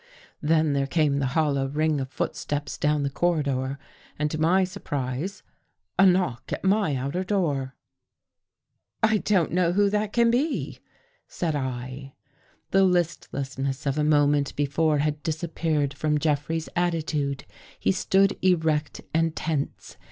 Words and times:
Then 0.41 0.73
there 0.73 0.87
came 0.87 1.19
the 1.19 1.27
hollow 1.37 1.67
ring 1.67 2.01
of 2.01 2.09
footsteps 2.09 2.75
down 2.75 3.03
the 3.03 3.09
corridor 3.11 3.77
and, 4.17 4.31
to 4.31 4.41
my 4.41 4.63
surprise, 4.63 5.43
a 5.99 6.07
knock 6.07 6.51
at 6.51 6.63
my 6.63 6.95
outer 6.95 7.23
door." 7.23 7.75
I 9.13 9.19
don't 9.19 9.51
know 9.51 9.73
who 9.73 9.91
that 9.91 10.11
can 10.11 10.31
be," 10.31 10.79
said 11.27 11.55
I. 11.55 12.15
The 12.71 12.83
listlessness 12.83 13.85
of 13.85 13.99
a 13.99 14.03
moment 14.03 14.55
before 14.55 14.97
had 14.97 15.21
disap 15.23 15.53
peared 15.53 15.93
from 15.93 16.17
Jeffrey's 16.17 16.67
attitude. 16.75 17.45
He 17.79 17.91
stood 17.91 18.39
erect 18.43 19.01
and 19.13 19.35
tense. 19.35 19.97